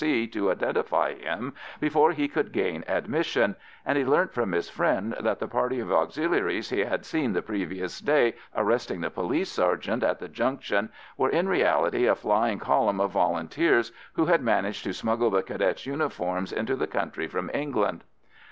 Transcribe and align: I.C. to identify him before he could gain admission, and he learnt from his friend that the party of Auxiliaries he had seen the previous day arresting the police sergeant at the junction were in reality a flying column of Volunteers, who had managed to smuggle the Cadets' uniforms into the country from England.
I.C. 0.03 0.27
to 0.29 0.49
identify 0.49 1.13
him 1.13 1.53
before 1.79 2.11
he 2.11 2.27
could 2.27 2.51
gain 2.51 2.83
admission, 2.87 3.55
and 3.85 3.99
he 3.99 4.03
learnt 4.03 4.33
from 4.33 4.51
his 4.51 4.67
friend 4.67 5.15
that 5.19 5.37
the 5.37 5.47
party 5.47 5.79
of 5.79 5.91
Auxiliaries 5.91 6.71
he 6.71 6.79
had 6.79 7.05
seen 7.05 7.33
the 7.33 7.43
previous 7.43 7.99
day 7.99 8.33
arresting 8.55 9.01
the 9.01 9.11
police 9.11 9.51
sergeant 9.51 10.01
at 10.01 10.17
the 10.17 10.27
junction 10.27 10.89
were 11.17 11.29
in 11.29 11.47
reality 11.47 12.07
a 12.07 12.15
flying 12.15 12.57
column 12.57 12.99
of 12.99 13.11
Volunteers, 13.11 13.91
who 14.13 14.25
had 14.25 14.41
managed 14.41 14.85
to 14.85 14.93
smuggle 14.93 15.29
the 15.29 15.43
Cadets' 15.43 15.85
uniforms 15.85 16.51
into 16.51 16.75
the 16.75 16.87
country 16.87 17.27
from 17.27 17.51
England. 17.53 18.03